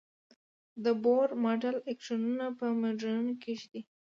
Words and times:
د 0.83 0.85
بور 1.03 1.29
ماډل 1.43 1.75
الکترونونه 1.89 2.45
په 2.59 2.65
مدارونو 2.81 3.33
کې 3.41 3.51
ږدي. 3.59 3.81